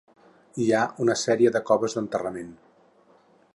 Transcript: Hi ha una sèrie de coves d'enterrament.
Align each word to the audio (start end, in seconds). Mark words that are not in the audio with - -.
Hi 0.63 0.69
ha 0.77 0.85
una 1.05 1.17
sèrie 1.25 1.53
de 1.57 1.63
coves 1.69 1.97
d'enterrament. 1.99 2.51